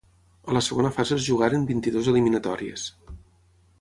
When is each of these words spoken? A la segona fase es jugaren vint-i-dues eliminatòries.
A 0.51 0.53
la 0.55 0.61
segona 0.67 0.91
fase 0.95 1.17
es 1.21 1.27
jugaren 1.33 1.67
vint-i-dues 1.73 2.11
eliminatòries. 2.15 2.87